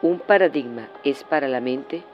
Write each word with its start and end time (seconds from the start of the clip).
Un 0.00 0.20
paradigma 0.20 0.88
es 1.02 1.24
para 1.24 1.48
la 1.48 1.60
mente 1.60 2.04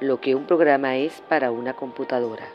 lo 0.00 0.18
que 0.22 0.34
un 0.34 0.46
programa 0.46 0.96
es 0.96 1.22
para 1.28 1.50
una 1.50 1.74
computadora. 1.74 2.46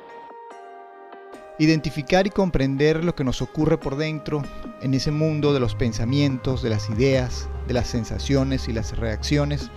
Identificar 1.59 2.25
y 2.25 2.31
comprender 2.31 3.03
lo 3.03 3.13
que 3.13 3.23
nos 3.23 3.43
ocurre 3.43 3.77
por 3.77 3.97
dentro 3.97 4.41
en 4.81 4.95
ese 4.95 5.11
mundo 5.11 5.53
de 5.53 5.59
los 5.59 5.75
pensamientos, 5.75 6.63
de 6.63 6.71
las 6.71 6.89
ideas, 6.89 7.47
de 7.67 7.75
las 7.75 7.87
sensaciones 7.87 8.67
y 8.67 8.73
las 8.73 8.97
reacciones 8.97 9.69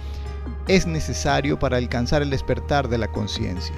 es 0.66 0.86
necesario 0.86 1.58
para 1.58 1.76
alcanzar 1.76 2.22
el 2.22 2.30
despertar 2.30 2.88
de 2.88 2.96
la 2.96 3.08
conciencia. 3.08 3.76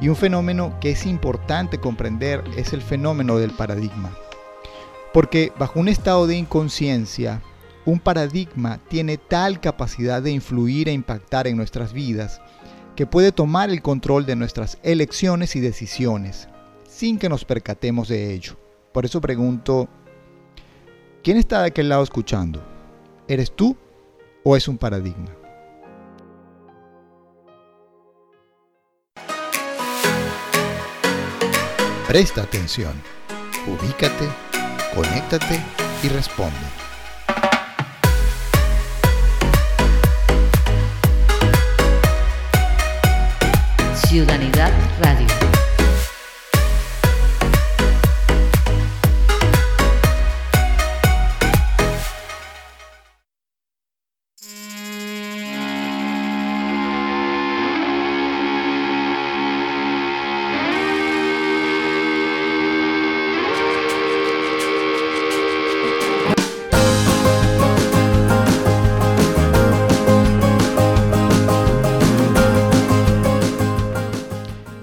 Y 0.00 0.08
un 0.08 0.16
fenómeno 0.16 0.76
que 0.80 0.90
es 0.90 1.06
importante 1.06 1.78
comprender 1.78 2.42
es 2.56 2.72
el 2.72 2.82
fenómeno 2.82 3.38
del 3.38 3.52
paradigma. 3.52 4.10
Porque 5.12 5.52
bajo 5.56 5.78
un 5.78 5.86
estado 5.86 6.26
de 6.26 6.36
inconsciencia, 6.36 7.40
un 7.88 8.00
paradigma 8.00 8.78
tiene 8.88 9.16
tal 9.16 9.60
capacidad 9.60 10.20
de 10.22 10.30
influir 10.30 10.90
e 10.90 10.92
impactar 10.92 11.46
en 11.46 11.56
nuestras 11.56 11.94
vidas 11.94 12.42
que 12.94 13.06
puede 13.06 13.32
tomar 13.32 13.70
el 13.70 13.80
control 13.80 14.26
de 14.26 14.36
nuestras 14.36 14.78
elecciones 14.82 15.56
y 15.56 15.60
decisiones 15.60 16.50
sin 16.86 17.18
que 17.18 17.30
nos 17.30 17.46
percatemos 17.46 18.08
de 18.08 18.34
ello. 18.34 18.58
Por 18.92 19.06
eso 19.06 19.22
pregunto, 19.22 19.88
¿quién 21.22 21.38
está 21.38 21.62
de 21.62 21.68
aquel 21.68 21.88
lado 21.88 22.02
escuchando? 22.02 22.62
¿Eres 23.26 23.56
tú 23.56 23.74
o 24.44 24.54
es 24.54 24.68
un 24.68 24.76
paradigma? 24.76 25.34
Presta 32.06 32.42
atención, 32.42 32.92
ubícate, 33.66 34.28
conéctate 34.94 35.58
y 36.02 36.08
responde. 36.08 36.77
Ciudadanidad 44.08 44.72
Radio. 45.02 45.47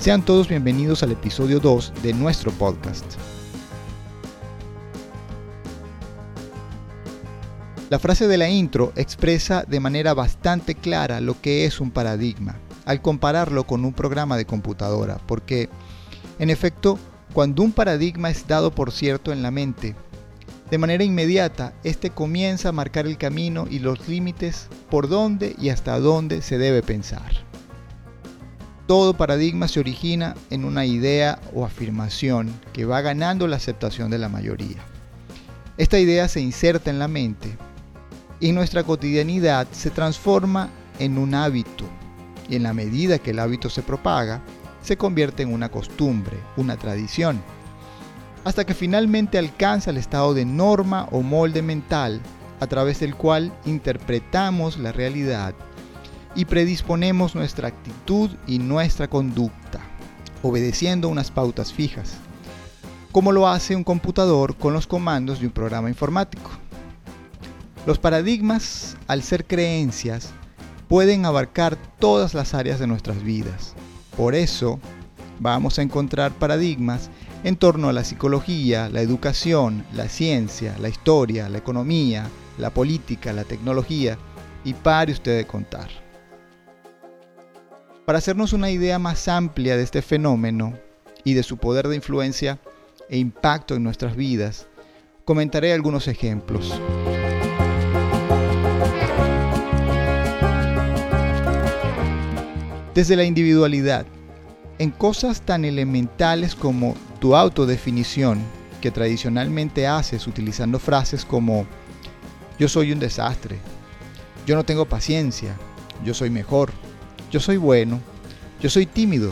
Sean 0.06 0.24
todos 0.24 0.48
bienvenidos 0.48 1.02
al 1.02 1.14
episodio 1.14 1.60
2 1.60 1.94
de 2.04 2.14
nuestro 2.14 2.52
podcast. 2.52 3.04
La 7.90 7.98
frase 7.98 8.28
de 8.28 8.38
la 8.38 8.48
intro 8.48 8.94
expresa 8.96 9.64
de 9.68 9.80
manera 9.80 10.14
bastante 10.14 10.76
clara 10.76 11.22
lo 11.22 11.42
que 11.42 11.66
es 11.66 11.82
un 11.82 11.90
paradigma, 11.90 12.60
al 12.86 13.02
compararlo 13.02 13.66
con 13.66 13.84
un 13.84 13.94
programa 13.94 14.38
de 14.38 14.46
computadora, 14.46 15.18
porque, 15.26 15.70
en 16.38 16.52
efecto, 16.52 17.00
cuando 17.34 17.64
un 17.64 17.72
paradigma 17.72 18.30
es 18.30 18.48
dado 18.48 18.70
por 18.70 18.92
cierto 18.92 19.34
en 19.34 19.42
la 19.42 19.50
mente, 19.50 19.96
de 20.70 20.78
manera 20.78 21.04
inmediata, 21.04 21.74
este 21.84 22.12
comienza 22.12 22.70
a 22.70 22.74
marcar 22.74 23.08
el 23.08 23.18
camino 23.18 23.66
y 23.68 23.80
los 23.80 24.08
límites 24.08 24.68
por 24.92 25.10
dónde 25.10 25.56
y 25.60 25.70
hasta 25.70 26.00
dónde 26.00 26.44
se 26.44 26.60
debe 26.60 26.84
pensar. 26.84 27.45
Todo 28.88 29.16
paradigma 29.16 29.68
se 29.68 29.80
origina 29.80 30.36
en 30.52 30.64
una 30.64 30.86
idea 30.86 31.40
o 31.56 31.66
afirmación 31.66 32.54
que 32.72 32.86
va 32.86 33.02
ganando 33.02 33.48
la 33.48 33.56
aceptación 33.56 34.12
de 34.12 34.20
la 34.20 34.30
mayoría. 34.30 34.78
Esta 35.78 35.98
idea 35.98 36.28
se 36.28 36.40
inserta 36.40 36.92
en 36.92 37.00
la 37.00 37.08
mente 37.08 37.58
y 38.40 38.52
nuestra 38.52 38.84
cotidianidad 38.84 39.68
se 39.72 39.90
transforma 39.90 40.70
en 41.00 41.18
un 41.18 41.34
hábito 41.34 41.86
y 42.48 42.58
en 42.58 42.64
la 42.64 42.74
medida 42.74 43.18
que 43.18 43.32
el 43.32 43.40
hábito 43.40 43.72
se 43.72 43.82
propaga, 43.82 44.42
se 44.84 44.98
convierte 44.98 45.42
en 45.42 45.52
una 45.52 45.70
costumbre, 45.70 46.38
una 46.56 46.78
tradición, 46.78 47.42
hasta 48.44 48.66
que 48.66 48.76
finalmente 48.76 49.40
alcanza 49.40 49.90
el 49.90 49.98
estado 49.98 50.36
de 50.36 50.46
norma 50.46 51.08
o 51.12 51.24
molde 51.24 51.64
mental 51.64 52.22
a 52.60 52.68
través 52.68 53.00
del 53.00 53.16
cual 53.16 53.52
interpretamos 53.66 54.78
la 54.78 54.92
realidad 54.92 55.56
y 56.36 56.46
predisponemos 56.46 57.34
nuestra 57.34 57.70
actitud 57.70 58.30
y 58.46 58.60
nuestra 58.60 59.10
conducta, 59.10 59.80
obedeciendo 60.44 61.10
unas 61.10 61.32
pautas 61.32 61.72
fijas, 61.72 62.18
como 63.12 63.32
lo 63.32 63.48
hace 63.48 63.76
un 63.76 63.84
computador 63.84 64.56
con 64.56 64.74
los 64.74 64.86
comandos 64.86 65.40
de 65.40 65.48
un 65.48 65.54
programa 65.54 65.90
informático. 65.90 66.52
Los 67.86 68.00
paradigmas, 68.00 68.98
al 69.08 69.24
ser 69.24 69.46
creencias, 69.46 70.32
pueden 70.88 71.26
abarcar 71.26 71.78
todas 72.00 72.34
las 72.34 72.54
áreas 72.54 72.80
de 72.80 72.88
nuestras 72.88 73.24
vidas. 73.24 73.74
Por 74.18 74.36
eso, 74.36 74.80
vamos 75.40 75.80
a 75.80 75.82
encontrar 75.82 76.32
paradigmas 76.34 77.10
en 77.44 77.56
torno 77.56 77.90
a 77.90 77.94
la 77.94 78.04
psicología, 78.04 78.90
la 78.90 79.02
educación, 79.02 79.86
la 79.94 80.10
ciencia, 80.10 80.76
la 80.80 80.90
historia, 80.90 81.48
la 81.48 81.60
economía, 81.60 82.28
la 82.58 82.72
política, 82.72 83.34
la 83.34 83.44
tecnología, 83.44 84.18
y 84.64 84.74
pare 84.74 85.12
usted 85.12 85.38
de 85.38 85.46
contar. 85.46 86.05
Para 88.06 88.20
hacernos 88.20 88.54
una 88.54 88.70
idea 88.70 89.00
más 89.00 89.28
amplia 89.28 89.76
de 89.76 89.84
este 89.84 90.04
fenómeno 90.04 90.78
y 91.24 91.34
de 91.34 91.42
su 91.42 91.58
poder 91.58 91.88
de 91.88 91.96
influencia 91.96 92.60
e 93.10 93.18
impacto 93.18 93.74
en 93.74 93.84
nuestras 93.84 94.16
vidas, 94.16 94.68
comentaré 95.26 95.74
algunos 95.74 96.08
ejemplos. 96.08 96.80
Desde 102.94 103.16
la 103.16 103.24
individualidad, 103.24 104.06
en 104.78 104.92
cosas 104.92 105.42
tan 105.42 105.66
elementales 105.66 106.54
como 106.54 106.96
tu 107.20 107.36
autodefinición, 107.36 108.40
que 108.82 108.92
tradicionalmente 108.92 109.88
haces 109.88 110.28
utilizando 110.28 110.78
frases 110.78 111.26
como 111.26 111.66
yo 112.60 112.70
soy 112.70 112.92
un 112.92 113.00
desastre, 113.00 113.58
yo 114.46 114.56
no 114.56 114.64
tengo 114.64 114.86
paciencia, 114.86 115.56
yo 116.04 116.14
soy 116.14 116.30
mejor, 116.30 116.72
yo 117.32 117.40
soy 117.40 117.58
bueno, 117.58 118.00
yo 118.62 118.70
soy 118.70 118.86
tímido, 118.86 119.32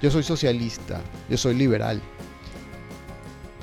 yo 0.00 0.10
soy 0.10 0.22
socialista, 0.22 1.00
yo 1.28 1.36
soy 1.36 1.54
liberal. 1.54 2.00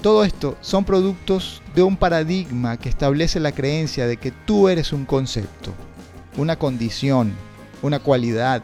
Todo 0.02 0.24
esto 0.24 0.58
son 0.62 0.86
productos 0.86 1.62
de 1.76 1.84
un 1.84 1.98
paradigma 1.98 2.78
que 2.78 2.88
establece 2.88 3.40
la 3.40 3.52
creencia 3.52 4.08
de 4.08 4.18
que 4.18 4.32
tú 4.32 4.70
eres 4.70 4.94
un 4.94 5.06
concepto, 5.06 5.74
una 6.38 6.58
condición, 6.58 7.34
una 7.82 8.00
cualidad, 8.00 8.64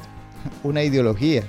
una 0.63 0.83
ideología. 0.83 1.43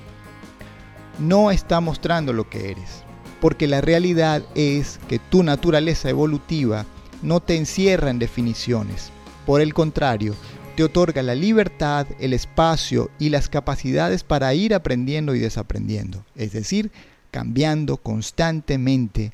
No 1.18 1.50
está 1.50 1.80
mostrando 1.80 2.32
lo 2.32 2.48
que 2.50 2.72
eres, 2.72 3.04
porque 3.40 3.68
la 3.68 3.80
realidad 3.80 4.42
es 4.54 4.98
que 5.08 5.18
tu 5.18 5.42
naturaleza 5.42 6.10
evolutiva 6.10 6.84
no 7.22 7.40
te 7.40 7.56
encierra 7.56 8.10
en 8.10 8.18
definiciones. 8.18 9.10
Por 9.46 9.60
el 9.60 9.72
contrario, 9.72 10.34
te 10.76 10.84
otorga 10.84 11.22
la 11.22 11.34
libertad, 11.34 12.06
el 12.20 12.34
espacio 12.34 13.10
y 13.18 13.30
las 13.30 13.48
capacidades 13.48 14.22
para 14.22 14.52
ir 14.52 14.74
aprendiendo 14.74 15.34
y 15.34 15.38
desaprendiendo, 15.38 16.24
es 16.36 16.52
decir, 16.52 16.92
cambiando 17.30 17.96
constantemente, 17.96 19.32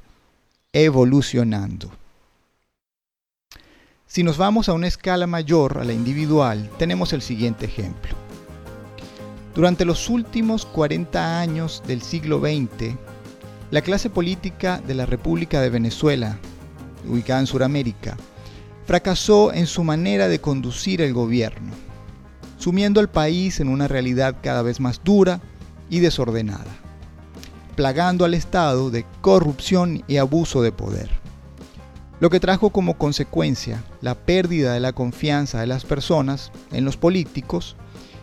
evolucionando. 0.72 1.90
Si 4.06 4.22
nos 4.22 4.38
vamos 4.38 4.68
a 4.68 4.72
una 4.72 4.86
escala 4.86 5.26
mayor, 5.26 5.78
a 5.78 5.84
la 5.84 5.92
individual, 5.92 6.70
tenemos 6.78 7.12
el 7.12 7.22
siguiente 7.22 7.66
ejemplo. 7.66 8.14
Durante 9.54 9.84
los 9.84 10.08
últimos 10.08 10.64
40 10.64 11.40
años 11.40 11.82
del 11.86 12.02
siglo 12.02 12.40
XX, 12.40 12.94
la 13.70 13.80
clase 13.82 14.10
política 14.10 14.80
de 14.86 14.94
la 14.94 15.06
República 15.06 15.60
de 15.60 15.70
Venezuela, 15.70 16.38
ubicada 17.08 17.40
en 17.40 17.46
Sudamérica, 17.46 18.16
fracasó 18.86 19.52
en 19.52 19.66
su 19.66 19.84
manera 19.84 20.28
de 20.28 20.40
conducir 20.40 21.00
el 21.00 21.12
gobierno, 21.12 21.72
sumiendo 22.58 23.00
al 23.00 23.08
país 23.08 23.60
en 23.60 23.68
una 23.68 23.88
realidad 23.88 24.36
cada 24.42 24.62
vez 24.62 24.80
más 24.80 25.00
dura 25.04 25.40
y 25.88 26.00
desordenada, 26.00 26.70
plagando 27.76 28.24
al 28.24 28.34
Estado 28.34 28.90
de 28.90 29.04
corrupción 29.20 30.02
y 30.08 30.16
abuso 30.16 30.62
de 30.62 30.72
poder, 30.72 31.10
lo 32.20 32.30
que 32.30 32.40
trajo 32.40 32.70
como 32.70 32.98
consecuencia 32.98 33.82
la 34.00 34.14
pérdida 34.14 34.74
de 34.74 34.80
la 34.80 34.92
confianza 34.92 35.60
de 35.60 35.66
las 35.66 35.84
personas 35.84 36.52
en 36.70 36.84
los 36.84 36.96
políticos 36.96 37.76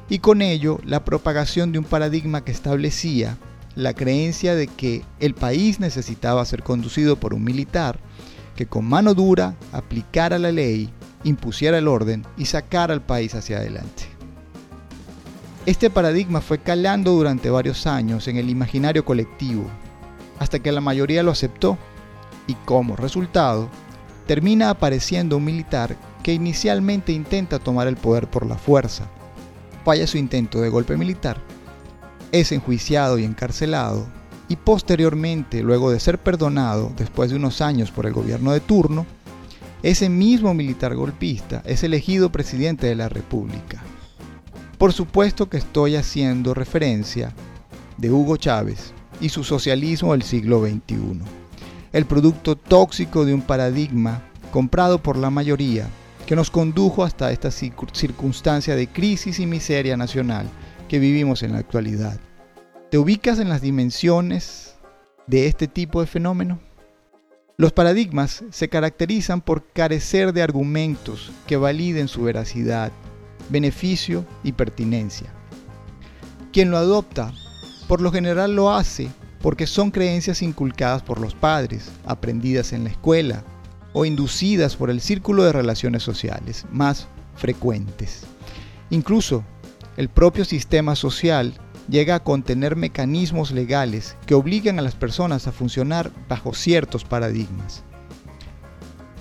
y 0.10 0.20
con 0.20 0.42
ello 0.42 0.80
la 0.86 1.04
propagación 1.04 1.72
de 1.72 1.80
un 1.80 1.86
paradigma 1.86 2.44
que 2.44 2.52
establecía 2.52 3.38
la 3.76 3.94
creencia 3.94 4.56
de 4.56 4.68
que 4.68 5.04
el 5.20 5.36
país 5.36 5.80
necesitaba 5.80 6.46
ser 6.46 6.64
conducido 6.64 7.18
por 7.18 7.34
un 7.34 7.44
militar 7.44 8.00
que 8.60 8.68
con 8.68 8.84
mano 8.84 9.14
dura 9.14 9.56
aplicara 9.72 10.38
la 10.38 10.52
ley 10.52 10.90
impusiera 11.24 11.78
el 11.78 11.88
orden 11.88 12.26
y 12.36 12.44
sacara 12.44 12.94
al 12.94 13.02
país 13.02 13.34
hacia 13.34 13.56
adelante. 13.56 14.04
Este 15.66 15.90
paradigma 15.90 16.42
fue 16.42 16.58
calando 16.60 17.14
durante 17.14 17.50
varios 17.50 17.88
años 17.88 18.28
en 18.28 18.36
el 18.36 18.50
imaginario 18.50 19.06
colectivo, 19.06 19.64
hasta 20.40 20.60
que 20.60 20.74
la 20.74 20.82
mayoría 20.82 21.24
lo 21.24 21.32
aceptó 21.32 21.78
y 22.48 22.56
como 22.66 22.98
resultado 22.98 23.70
termina 24.28 24.72
apareciendo 24.72 25.38
un 25.38 25.46
militar 25.46 25.96
que 26.22 26.34
inicialmente 26.34 27.14
intenta 27.14 27.60
tomar 27.60 27.88
el 27.88 27.96
poder 27.96 28.30
por 28.30 28.46
la 28.46 28.58
fuerza. 28.58 29.08
Falla 29.86 30.06
su 30.06 30.18
intento 30.18 30.60
de 30.60 30.68
golpe 30.68 30.98
militar, 30.98 31.38
es 32.34 32.52
enjuiciado 32.52 33.20
y 33.20 33.24
encarcelado 33.24 34.06
y 34.50 34.56
posteriormente, 34.56 35.62
luego 35.62 35.92
de 35.92 36.00
ser 36.00 36.18
perdonado 36.18 36.92
después 36.98 37.30
de 37.30 37.36
unos 37.36 37.62
años 37.62 37.92
por 37.92 38.08
el 38.08 38.14
gobierno 38.14 38.52
de 38.52 38.60
turno, 38.60 39.06
ese 39.84 40.10
mismo 40.10 40.54
militar 40.54 40.96
golpista 40.96 41.62
es 41.66 41.84
elegido 41.84 42.32
presidente 42.32 42.88
de 42.88 42.96
la 42.96 43.08
República. 43.08 43.82
Por 44.78 44.92
supuesto 44.92 45.50
que 45.50 45.58
estoy 45.58 45.96
haciendo 45.96 46.54
referencia 46.54 47.34
de 47.98 48.12
Hugo 48.12 48.38
Chávez 48.38 48.92
y 49.22 49.30
su 49.30 49.44
socialismo 49.44 50.14
del 50.14 50.24
siglo 50.24 50.66
XXI, 50.66 51.22
el 51.94 52.06
producto 52.06 52.56
tóxico 52.56 53.26
de 53.26 53.34
un 53.34 53.42
paradigma 53.42 54.24
comprado 54.52 55.02
por 55.02 55.16
la 55.16 55.30
mayoría 55.30 55.88
que 56.26 56.36
nos 56.36 56.50
condujo 56.50 57.04
hasta 57.04 57.32
esta 57.32 57.52
circunstancia 57.52 58.76
de 58.76 58.88
crisis 58.88 59.40
y 59.40 59.46
miseria 59.46 59.96
nacional 59.96 60.48
que 60.88 61.00
vivimos 61.00 61.44
en 61.44 61.54
la 61.54 61.60
actualidad. 61.60 62.20
¿Te 62.90 62.98
ubicas 62.98 63.38
en 63.38 63.50
las 63.50 63.62
dimensiones 63.62 64.74
de 65.28 65.46
este 65.46 65.68
tipo 65.68 66.02
de 66.02 66.08
fenómeno? 66.08 66.60
Los 67.56 67.72
paradigmas 67.72 68.44
se 68.50 68.68
caracterizan 68.68 69.42
por 69.42 69.64
carecer 69.74 70.34
de 70.34 70.42
argumentos 70.42 71.32
que 71.46 71.56
validen 71.56 72.08
su 72.08 72.24
veracidad, 72.24 72.92
beneficio 73.50 74.26
y 74.44 74.54
pertinencia. 74.54 75.32
Quien 76.52 76.72
lo 76.72 76.78
adopta, 76.78 77.32
por 77.88 78.02
lo 78.02 78.12
general 78.12 78.56
lo 78.56 78.72
hace 78.72 79.08
porque 79.40 79.68
son 79.68 79.92
creencias 79.92 80.42
inculcadas 80.42 81.04
por 81.04 81.22
los 81.22 81.36
padres, 81.36 81.92
aprendidas 82.08 82.74
en 82.74 82.86
la 82.86 82.90
escuela 82.90 83.44
o 83.94 84.04
inducidas 84.04 84.76
por 84.76 84.90
el 84.90 85.00
círculo 85.00 85.44
de 85.44 85.54
relaciones 85.54 86.02
sociales 86.02 86.66
más 86.72 87.08
frecuentes. 87.36 88.24
Incluso 88.90 89.44
el 89.96 90.10
propio 90.10 90.44
sistema 90.44 90.96
social 90.96 91.54
llega 91.90 92.16
a 92.16 92.24
contener 92.24 92.76
mecanismos 92.76 93.52
legales 93.52 94.16
que 94.26 94.36
obligan 94.36 94.80
a 94.80 94.82
las 94.82 94.96
personas 94.96 95.48
a 95.48 95.52
funcionar 95.52 96.12
bajo 96.28 96.54
ciertos 96.54 97.04
paradigmas. 97.04 97.84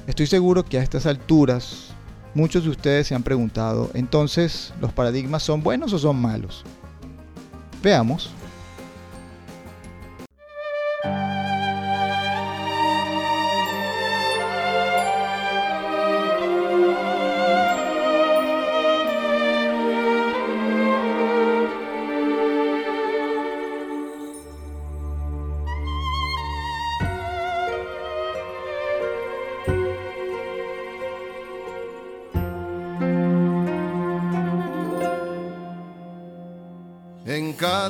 Estoy 0.07 0.27
seguro 0.27 0.65
que 0.65 0.79
a 0.79 0.83
estas 0.83 1.07
alturas 1.07 1.89
muchos 2.35 2.65
de 2.65 2.71
ustedes 2.71 3.07
se 3.07 3.15
han 3.15 3.23
preguntado, 3.23 3.91
entonces, 3.95 4.73
¿los 4.81 4.93
paradigmas 4.93 5.43
son 5.43 5.63
buenos 5.63 5.93
o 5.93 5.99
son 5.99 6.21
malos? 6.21 6.65
Veamos. 7.83 8.31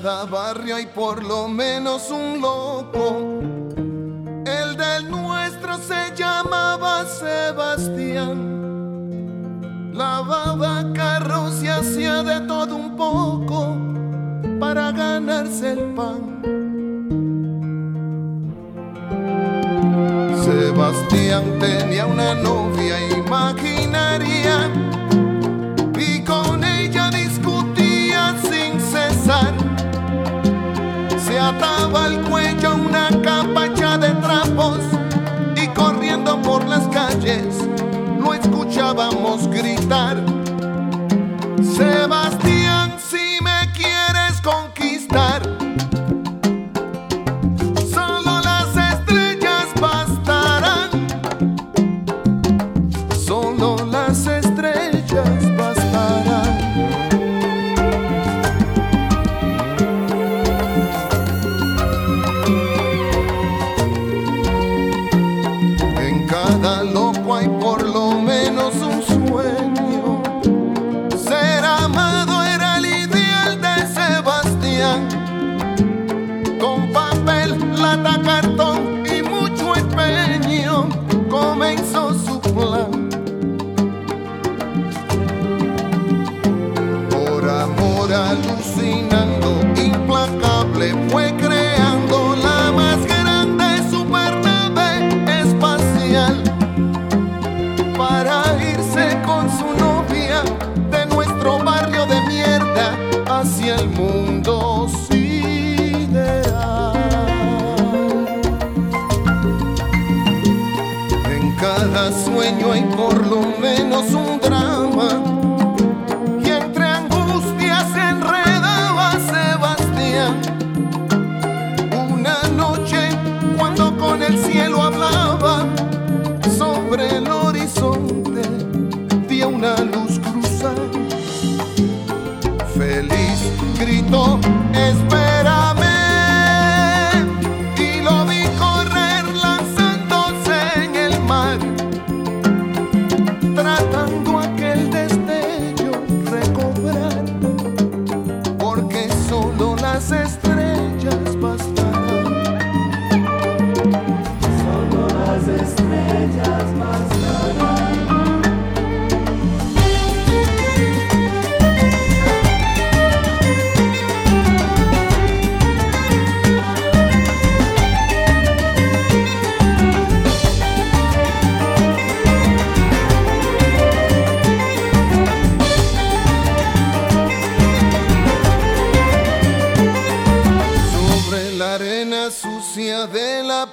Cada 0.01 0.27
barrio 0.27 0.77
hay 0.77 0.87
por 0.87 1.25
lo 1.25 1.49
menos 1.49 2.09
un 2.13 2.41
loco. 2.41 3.41
El 4.47 4.77
del 4.77 5.11
nuestro 5.11 5.77
se 5.79 6.15
llamaba 6.15 7.05
Sebastián. 7.05 8.39
Lavaba 9.93 10.85
carros 10.95 11.61
y 11.65 11.67
hacía 11.67 12.23
de 12.23 12.47
todo 12.47 12.77
un 12.77 12.97
poco 12.97 13.77
para 14.61 14.93
ganarse 14.93 15.73
el 15.73 15.81
pan. 15.95 16.43
Sebastián 20.45 21.59
tenía 21.59 22.07
una 22.07 22.35
novia 22.35 23.01
imaginaria 23.19 24.71
escuchábamos 38.43 39.49
gritar. 39.49 40.17
Sebastián, 41.63 42.18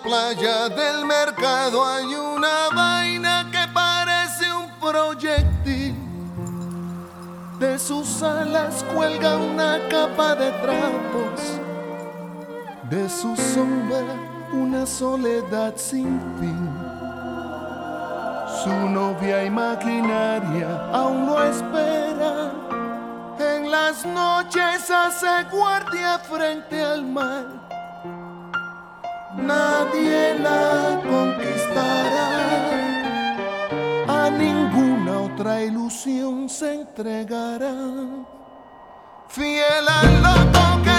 playa 0.03 0.69
del 0.69 1.05
mercado 1.05 1.85
hay 1.85 2.05
una 2.05 2.69
vaina 2.73 3.49
que 3.51 3.67
parece 3.73 4.51
un 4.51 4.69
proyectil. 4.79 5.95
De 7.59 7.79
sus 7.79 8.21
alas 8.21 8.83
cuelga 8.93 9.37
una 9.37 9.79
capa 9.89 10.35
de 10.35 10.51
trapos, 10.51 11.41
de 12.89 13.09
su 13.09 13.35
sombra 13.35 14.03
una 14.53 14.85
soledad 14.85 15.73
sin 15.75 16.19
fin. 16.39 16.69
Su 18.63 18.69
novia 18.89 19.43
imaginaria 19.43 20.89
aún 20.93 21.25
no 21.25 21.43
espera. 21.43 22.51
En 23.39 23.71
las 23.71 24.05
noches 24.05 24.89
hace 24.89 25.43
guardia 25.51 26.19
frente 26.19 26.81
al 26.81 27.03
mar. 27.03 27.74
Nadie 29.37 30.39
la 30.39 31.01
conquistará. 31.03 32.29
A 34.07 34.29
ninguna 34.29 35.19
otra 35.21 35.61
ilusión 35.61 36.49
se 36.49 36.73
entregará. 36.73 37.75
Fiel 39.27 39.87
al 39.87 40.23
loco 40.23 40.81
que 40.83 40.94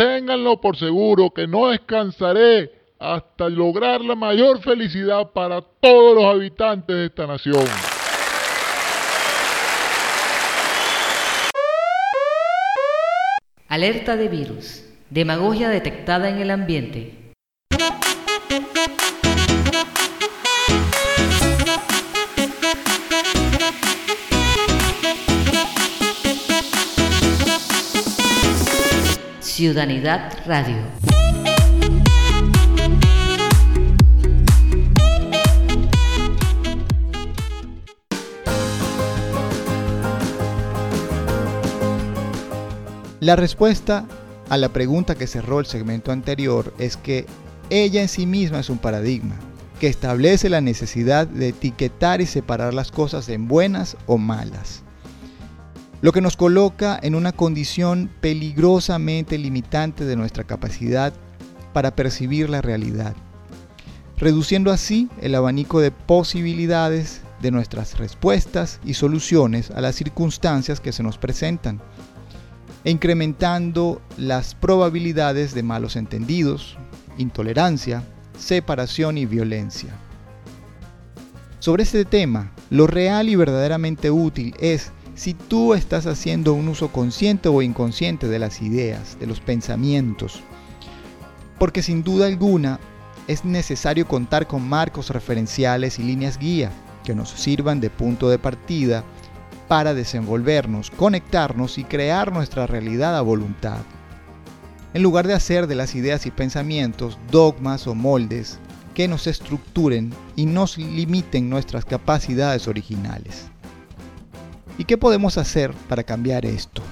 Ténganlo 0.00 0.62
por 0.62 0.78
seguro 0.78 1.28
que 1.28 1.46
no 1.46 1.68
descansaré 1.68 2.72
hasta 2.98 3.50
lograr 3.50 4.00
la 4.00 4.14
mayor 4.14 4.62
felicidad 4.62 5.30
para 5.32 5.60
todos 5.60 6.14
los 6.14 6.24
habitantes 6.24 6.96
de 6.96 7.04
esta 7.04 7.26
nación. 7.26 7.66
Alerta 13.68 14.16
de 14.16 14.28
virus. 14.28 14.86
Demagogia 15.10 15.68
detectada 15.68 16.30
en 16.30 16.38
el 16.38 16.50
ambiente. 16.50 17.19
Ciudadanidad 29.60 30.32
Radio. 30.46 30.74
La 43.20 43.36
respuesta 43.36 44.06
a 44.48 44.56
la 44.56 44.70
pregunta 44.70 45.14
que 45.14 45.26
cerró 45.26 45.60
el 45.60 45.66
segmento 45.66 46.10
anterior 46.10 46.72
es 46.78 46.96
que 46.96 47.26
ella 47.68 48.00
en 48.00 48.08
sí 48.08 48.24
misma 48.24 48.60
es 48.60 48.70
un 48.70 48.78
paradigma, 48.78 49.36
que 49.78 49.88
establece 49.88 50.48
la 50.48 50.62
necesidad 50.62 51.26
de 51.26 51.48
etiquetar 51.48 52.22
y 52.22 52.26
separar 52.26 52.72
las 52.72 52.90
cosas 52.90 53.28
en 53.28 53.46
buenas 53.46 53.98
o 54.06 54.16
malas. 54.16 54.84
Lo 56.02 56.12
que 56.12 56.22
nos 56.22 56.36
coloca 56.36 56.98
en 57.02 57.14
una 57.14 57.32
condición 57.32 58.10
peligrosamente 58.20 59.36
limitante 59.36 60.06
de 60.06 60.16
nuestra 60.16 60.44
capacidad 60.44 61.12
para 61.74 61.94
percibir 61.94 62.48
la 62.48 62.62
realidad, 62.62 63.14
reduciendo 64.16 64.72
así 64.72 65.10
el 65.20 65.34
abanico 65.34 65.80
de 65.80 65.90
posibilidades 65.90 67.20
de 67.42 67.50
nuestras 67.50 67.98
respuestas 67.98 68.80
y 68.82 68.94
soluciones 68.94 69.70
a 69.70 69.82
las 69.82 69.94
circunstancias 69.94 70.80
que 70.80 70.92
se 70.92 71.02
nos 71.02 71.18
presentan 71.18 71.82
e 72.84 72.90
incrementando 72.90 74.00
las 74.16 74.54
probabilidades 74.54 75.52
de 75.52 75.62
malos 75.62 75.96
entendidos, 75.96 76.78
intolerancia, 77.18 78.02
separación 78.38 79.18
y 79.18 79.26
violencia. 79.26 79.90
Sobre 81.58 81.82
este 81.82 82.06
tema, 82.06 82.52
lo 82.70 82.86
real 82.86 83.28
y 83.28 83.36
verdaderamente 83.36 84.10
útil 84.10 84.54
es 84.60 84.92
si 85.20 85.34
tú 85.34 85.74
estás 85.74 86.06
haciendo 86.06 86.54
un 86.54 86.66
uso 86.68 86.88
consciente 86.88 87.50
o 87.50 87.60
inconsciente 87.60 88.26
de 88.26 88.38
las 88.38 88.62
ideas, 88.62 89.18
de 89.20 89.26
los 89.26 89.38
pensamientos. 89.38 90.40
Porque 91.58 91.82
sin 91.82 92.02
duda 92.02 92.24
alguna 92.24 92.80
es 93.28 93.44
necesario 93.44 94.08
contar 94.08 94.46
con 94.46 94.66
marcos 94.66 95.10
referenciales 95.10 95.98
y 95.98 96.04
líneas 96.04 96.38
guía 96.38 96.72
que 97.04 97.14
nos 97.14 97.28
sirvan 97.28 97.82
de 97.82 97.90
punto 97.90 98.30
de 98.30 98.38
partida 98.38 99.04
para 99.68 99.92
desenvolvernos, 99.92 100.90
conectarnos 100.90 101.76
y 101.76 101.84
crear 101.84 102.32
nuestra 102.32 102.66
realidad 102.66 103.14
a 103.14 103.20
voluntad. 103.20 103.82
En 104.94 105.02
lugar 105.02 105.26
de 105.26 105.34
hacer 105.34 105.66
de 105.66 105.74
las 105.74 105.94
ideas 105.94 106.24
y 106.24 106.30
pensamientos 106.30 107.18
dogmas 107.30 107.86
o 107.86 107.94
moldes 107.94 108.58
que 108.94 109.06
nos 109.06 109.26
estructuren 109.26 110.14
y 110.34 110.46
nos 110.46 110.78
limiten 110.78 111.50
nuestras 111.50 111.84
capacidades 111.84 112.66
originales. 112.68 113.50
¿Y 114.78 114.84
qué 114.84 114.96
podemos 114.96 115.38
hacer 115.38 115.72
para 115.88 116.02
cambiar 116.02 116.46
esto? 116.46 116.82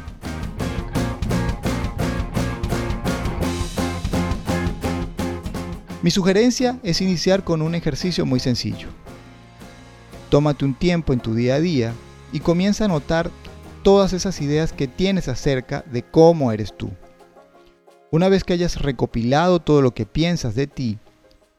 Mi 6.01 6.11
sugerencia 6.13 6.79
es 6.83 7.01
iniciar 7.01 7.43
con 7.43 7.61
un 7.61 7.75
ejercicio 7.75 8.25
muy 8.25 8.39
sencillo. 8.39 8.89
Tómate 10.31 10.65
un 10.65 10.75
tiempo 10.75 11.13
en 11.13 11.21
tu 11.21 11.35
día 11.35 11.57
a 11.57 11.61
día 11.61 11.93
y 12.33 12.41
comienza 12.41 12.85
a 12.85 12.89
notar 12.89 13.31
todas 13.83 14.13
esas 14.13 14.41
ideas 14.41 14.73
que 14.73 14.87
tienes 14.87 15.29
acerca 15.29 15.85
de 15.91 16.03
cómo 16.03 16.53
eres 16.53 16.77
tú. 16.77 16.91
Una 18.11 18.29
vez 18.29 18.45
que 18.45 18.53
hayas 18.53 18.81
recopilado 18.81 19.61
todo 19.61 19.83
lo 19.83 19.93
que 19.93 20.07
piensas 20.07 20.55
de 20.55 20.67
ti, 20.67 20.99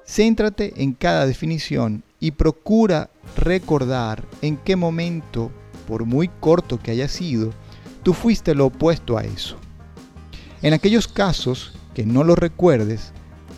céntrate 0.06 0.74
en 0.82 0.94
cada 0.94 1.26
definición 1.26 2.04
y 2.20 2.32
procura 2.32 3.10
recordar 3.36 4.24
en 4.42 4.58
qué 4.58 4.76
momento, 4.76 5.52
por 5.90 6.06
muy 6.06 6.30
corto 6.40 6.80
que 6.80 6.92
haya 6.92 7.08
sido, 7.08 7.50
tú 8.04 8.14
fuiste 8.14 8.54
lo 8.54 8.68
opuesto 8.68 9.18
a 9.18 9.24
eso. 9.24 9.58
En 10.62 10.74
aquellos 10.74 11.08
casos 11.08 11.74
que 11.96 12.06
no 12.06 12.24
lo 12.24 12.36
recuerdes, 12.36 13.12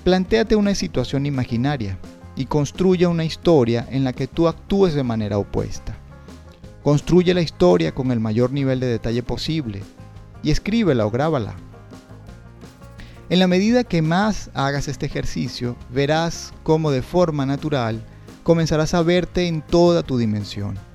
plantéate 0.06 0.56
una 0.56 0.74
situación 0.74 1.26
imaginaria 1.26 2.00
y 2.38 2.46
construya 2.46 3.10
una 3.10 3.26
historia 3.26 3.86
en 3.92 4.06
la 4.06 4.14
que 4.14 4.28
tú 4.28 4.48
actúes 4.48 4.94
de 4.94 5.04
manera 5.04 5.38
opuesta. 5.38 5.98
Construye 6.84 7.34
la 7.34 7.42
historia 7.42 7.94
con 7.94 8.12
el 8.12 8.22
mayor 8.22 8.54
nivel 8.54 8.80
de 8.80 8.88
detalle 8.88 9.24
posible 9.24 9.84
y 10.42 10.52
escríbela 10.52 11.06
o 11.06 11.12
grábala. 11.12 11.56
En 13.30 13.40
la 13.40 13.48
medida 13.48 13.84
que 13.84 14.02
más 14.02 14.50
hagas 14.54 14.88
este 14.88 15.06
ejercicio, 15.06 15.76
verás 15.90 16.54
cómo 16.64 16.92
de 16.92 17.02
forma 17.02 17.46
natural 17.46 18.02
comenzarás 18.44 18.94
a 18.94 19.04
verte 19.04 19.50
en 19.50 19.62
toda 19.62 20.02
tu 20.02 20.18
dimensión 20.18 20.91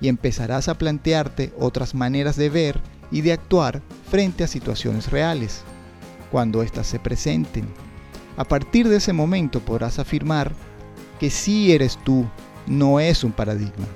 y 0.00 0.08
empezarás 0.08 0.68
a 0.68 0.78
plantearte 0.78 1.52
otras 1.58 1.94
maneras 1.94 2.36
de 2.36 2.50
ver 2.50 2.80
y 3.10 3.22
de 3.22 3.32
actuar 3.32 3.82
frente 4.10 4.44
a 4.44 4.48
situaciones 4.48 5.10
reales, 5.10 5.62
cuando 6.30 6.62
éstas 6.62 6.86
se 6.86 6.98
presenten. 6.98 7.66
A 8.36 8.44
partir 8.44 8.88
de 8.88 8.96
ese 8.96 9.12
momento 9.12 9.60
podrás 9.60 9.98
afirmar 9.98 10.52
que 11.18 11.30
sí 11.30 11.72
eres 11.72 11.98
tú, 12.04 12.26
no 12.66 13.00
es 13.00 13.24
un 13.24 13.32
paradigma. 13.32 13.86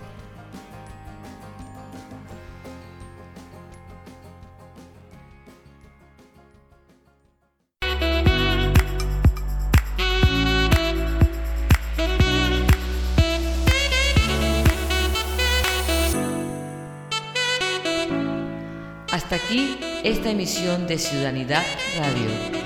Aquí 19.53 19.77
esta 20.03 20.31
emisión 20.31 20.87
de 20.87 20.97
Ciudadanidad 20.97 21.65
Radio. 21.99 22.62